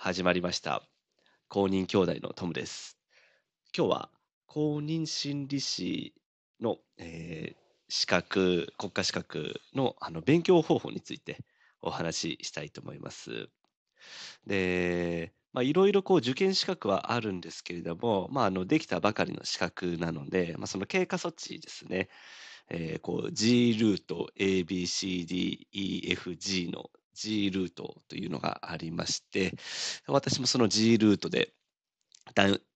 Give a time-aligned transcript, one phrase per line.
[0.00, 0.84] 始まりました。
[1.48, 3.00] 公認兄弟のトムです。
[3.76, 4.10] 今日は
[4.46, 6.14] 公認心理師
[6.60, 7.58] の、えー
[7.90, 11.44] 資格、国家資格のあの勉強方法について
[11.82, 13.48] お話ししたいと思います。
[14.46, 22.08] で、まあ、いろいろこう受験資格はあるんですけれども、まあ、あのできたばかりの資格なので、まあ、その経過措置ですね、
[22.70, 29.54] えーこう G ルート ABCDEFG の G ルートというのがありまして、
[30.06, 31.52] 私もその G ルートで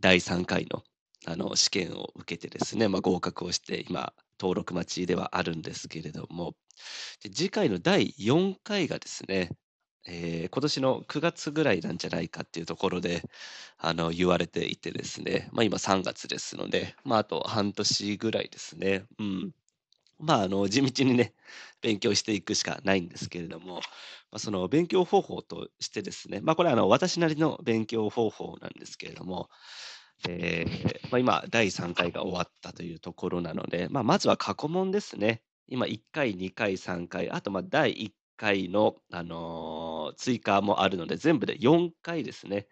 [0.00, 0.82] 第3回の
[1.26, 6.54] あの試験を受けてですね、まあ、合格をして今登録待ちではあるんですけれども
[7.22, 9.50] で次回の第4回がですね、
[10.06, 13.22] えー今年の9月ぐらいなんじゃないかっていうところで
[13.78, 19.04] あの言われていてですね、まあ、今3月ですので、まあ、あと半年ぐらいですね。
[19.18, 19.54] うん
[20.18, 21.34] まあ、あの地道にね
[21.82, 23.80] 勉強していくしかないんですけれども、ま
[24.32, 29.48] あ、その勉強方法としてですね、まあ、これはあの私なりの勉強方法なんですけれども、
[30.28, 35.42] えーまあ、今第3回が終わったというところなので、まあ、まずは過去問ですね。
[35.68, 42.66] 今1回、2回、3回、あとまあ第1回の、あのー追加もあるので、全部で4回ですね、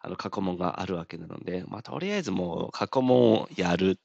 [0.00, 3.98] あの過去問があるわけなので、まあ、とりあえずもう過去問をやる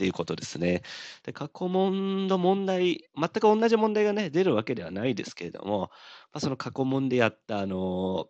[0.00, 0.80] っていうことですね。
[1.24, 5.90] で過去問の問題、全く同じ問題がね、出るわけではないですけれども、
[6.32, 8.28] まあ、その過去問でやった、あの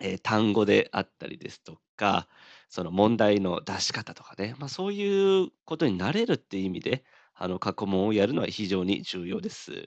[0.00, 2.28] えー単語であったりですとか、
[2.68, 7.04] その問題の出し方とかね、まあ、そういうことになれるっていう意味で、
[7.34, 9.86] あの過去問をやるのは非常に重要です。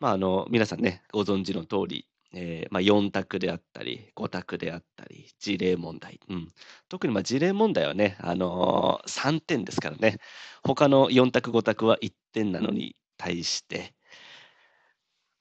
[0.00, 6.20] まあ、あの皆さんね、ご存知の通り、えーまあ、4択であったり、5択であったり、事例問題。
[6.28, 6.48] うん、
[6.88, 10.18] 特にまあ事例問題はね、あのー3点ですからね、
[10.62, 13.94] 他の4択、5択は1点なのに対して、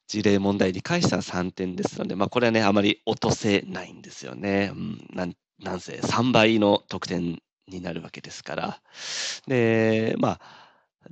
[0.07, 4.71] 事例問題に関しては3点ですので、まあ、これはね、あまり落とせないんですよね。
[4.73, 8.81] うん、なんなんせ3倍の得点になるわけですから。
[9.47, 10.60] で、まあ、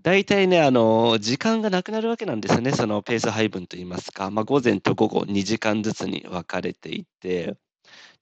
[0.01, 7.57] 大体ね、あの、時間がなくなるわけなんですよね、そのペース配分といいますか、まあ、午前と午後2時間ずつに分かれていて、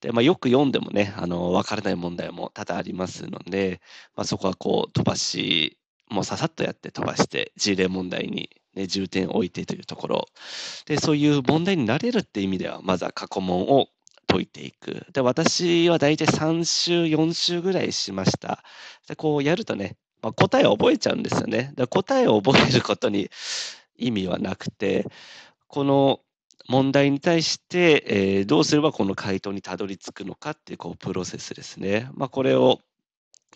[0.00, 3.80] でまあ、よく読んでもね、あの分からない問題も多々ありますので、
[4.16, 5.78] まあ、そこはこう飛ばし、
[6.10, 10.26] もうささっとやって飛ばして、事例問題に、ね、重点を置いてというところ、
[10.86, 13.88] でそういう問題になれるっていう意味では、まずは過去問を
[14.28, 15.06] 解いていく。
[15.12, 18.62] で私は大体3週、4週ぐらいしました。
[19.08, 21.72] でこうやるとね、まあ、答えを覚えちゃうんですよね。
[21.76, 23.30] で答えを覚えることに
[23.96, 25.06] 意味はなくて、
[25.68, 26.20] この
[26.68, 32.08] 問題に対して、えーどうすればこの回答にたどり着くのかっていうこうプロセスですね。
[32.14, 32.80] まあ、これを、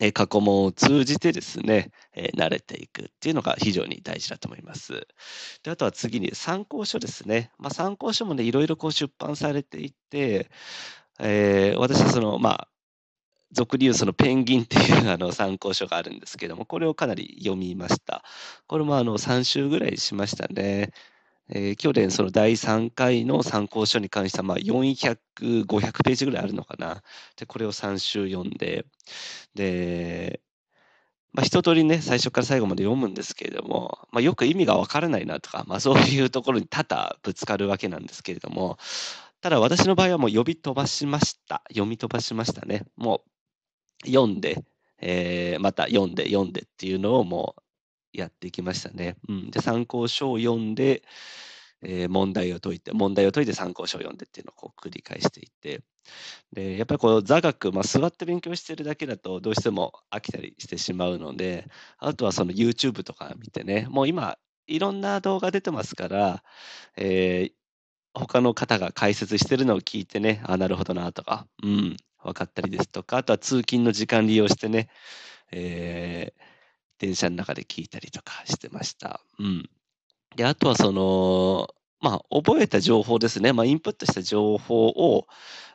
[0.01, 5.07] えー過去問を通じてですね、えー慣れていくっていうのが非常に大事だと思います。
[5.63, 7.51] であとは次に参考書ですね。
[7.59, 10.51] まあ、参考書もね、いろいろこう出版されていて、
[11.21, 12.69] えー私はその、まあ、
[13.53, 18.25] 俗に言うそのペンギンっていうあの参考書があるんですけども、これをかなり読みました。
[18.67, 20.93] これもあの3週ぐらいしましたね。
[21.49, 25.19] えー去年その第3回の参考書に関してはまあ400、
[25.67, 27.03] 500ページぐらいあるのかな。
[27.37, 28.87] で、これを3週読んで、
[29.55, 30.41] で、
[31.33, 38.79] まあ、一通りね、最初から最後まで読むんですけれども、まあ、よく意味がわからないなとか、まあ、そういうところに多々ぶつかるわけなんですけれども、
[39.41, 41.63] ただ私の場合はもう読み飛ばしました。
[41.69, 42.85] 読み飛ばしましたね。
[42.97, 43.32] もう
[44.07, 44.65] 読んで、
[44.99, 47.55] えーまた読んで読んでっていうのをも
[48.15, 49.17] うやっていきましたね。
[49.29, 51.03] うん、で参考書を読んで、
[51.83, 55.83] えー問題を解いて、問題を解いて参考書を読んでっていうのをこう繰り返していて、
[56.53, 61.69] でやっぱりこう座学、まあ、座って勉強してるだけだとどうしても飽きたりしてしまうので、
[61.99, 66.45] あとはその YouTube とか見てね、もう今、いろんな動画出てますから、
[66.97, 67.53] えー
[68.15, 74.89] 他の方が解説してるのを聞いてね、あ、なるほどなとか、うん、分かったりですとか、あとは通勤の時間利用してね、
[75.51, 76.43] えー
[76.99, 79.21] 電車の中で聞いたりとかしてました。
[79.41, 79.69] うん。
[80.37, 81.69] で、あとはその、
[82.01, 83.53] まあ、覚えた情報ですね。
[83.53, 85.27] まあ、インプットした情報を、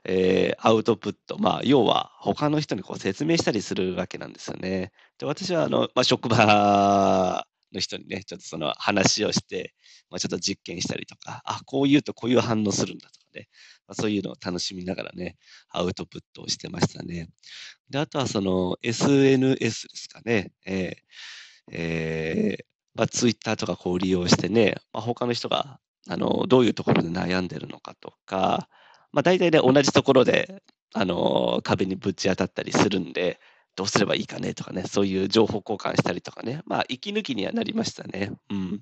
[0.05, 1.37] えーアウトプット。
[1.37, 4.93] まあ、要は、他の人にこう説明したりするわけなんですよね。
[5.17, 9.73] で、私は、あの、まあ、職場の人にね、ちょっとその話をして、
[10.09, 13.47] まあ、ちょっと実験したりとか、あ、こう言うとこういう反応するんだとかね、
[13.87, 15.37] まあ、そういうのを楽しみながらね、
[15.69, 17.29] アウトプットをしてましたね。
[17.89, 20.51] で、あとはその SNS ですかね。
[20.65, 20.95] えー
[21.71, 22.65] えー
[22.95, 25.79] まあ、ツイッターとかこう利用してね、まあ、他の人が
[26.09, 28.69] あのどういうところで悩んでるのかとか、
[29.11, 33.39] まあ、大体ね、同じところであの壁にぶち当たったりするんで、
[33.77, 38.31] どうすればいいかねとかね、そういう情報交換したりとかね、まあ、息抜きにはなりましたね。
[38.49, 38.81] うん。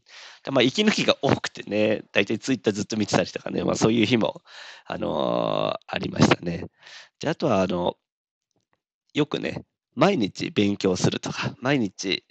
[0.49, 4.41] まあ、息抜きが多くてね、大体ツイッターずっと見てたりとかね、まあ、そういう日も、
[4.85, 6.67] あのーありましたね。
[7.19, 7.97] で、あとは、あの、
[9.13, 9.65] よくね、
[9.95, 12.23] 毎日勉強するとか、毎日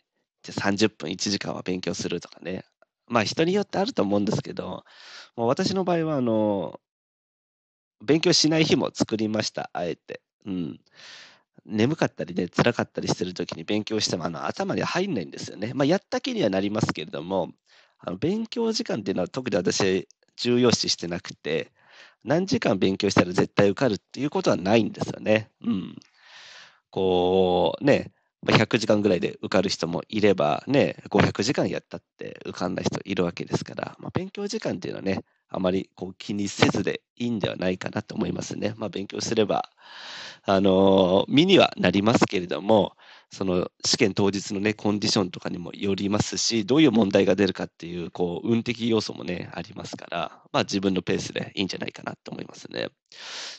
[0.42, 2.64] じゃ30分、1時間は勉強するとかね、
[3.06, 4.84] まあ、人によってあると思うんですけど、
[5.36, 6.80] もう私の場合は、あの、
[8.02, 10.22] 勉強しない日も作りました、あえて。
[10.46, 10.80] うん。
[11.66, 15.72] 眠かったりね、辛かったりしてる時に勉強しても、あの、頭に入んないんですよね。
[15.74, 17.52] まあ、やった気にはなりますけれども、
[17.98, 21.72] あの勉強時間っていうのは特に私、重要視してなくて、
[22.24, 25.50] 何時間勉強したら絶対受かるっていうことはないんですよね。
[25.62, 25.96] うん。
[26.90, 28.12] こう、ね、
[28.46, 38.74] 100時間ぐらいで受かる人もいれば、ね、500時間やったって受かんない人いるわけですから、まあ、勉強時間っていうのはね、あまりこう気にせずでいいんではないかなと思いますね。
[38.76, 39.70] まあ、勉強すれば、
[40.46, 42.96] あの身にはなりますけれども、
[43.30, 52.88] その試験当日のね、コンディションとかにもよりますし、どういう問題が出るかっていう、こう、運的要素もね、ありますから、まあ自分のペースでいいんじゃないかなと思いますね。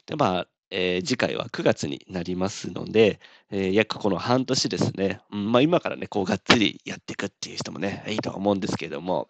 [0.06, 3.20] で、まあ、えー、次回は9月になりますので、
[3.52, 9.30] えー、約この半年ですね、うんまあ、今からね、こうがっつりやっていくっていう人もね、いいと思うんですけれども、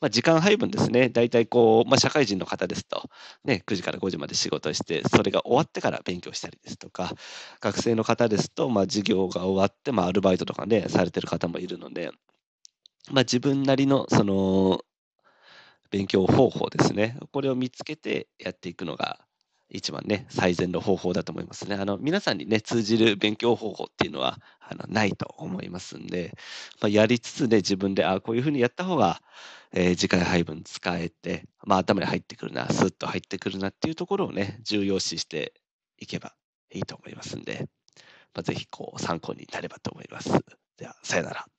[0.00, 3.08] まあ、時間配分ですね、大体こう、まあ、社会人の方ですと、
[3.44, 7.12] ね、9時から5時まで仕事して、それが終わってから勉強したりですとか、
[7.60, 12.10] 学生の方ですと、まあ、授業が終わって、まあ、アルバイトとかね、されてる方もいるので、
[13.10, 14.82] まあ、自分なりの、その、
[15.90, 19.25] 勉強方法ですね、これを見つけてやっていくのが、
[19.68, 21.74] 一番ね、最善の方法だと思いますね。
[21.74, 26.32] あの、皆さんにね、通じる勉強方法っていうのは、あの、ないと思いますんで、
[26.80, 29.20] まあ、やりつつね、自分で、あこういうふうにやった方が、
[29.72, 35.52] えー、次回配分使えて、まあ、頭に入ってくるな、スッと入ってくるなっていうところをね、重要視して
[35.98, 36.34] いけば
[36.72, 37.68] いいと思いますんで、
[38.34, 40.30] まあ、ぜひ、こう、参考になればと思います。
[40.76, 41.55] では、さよなら。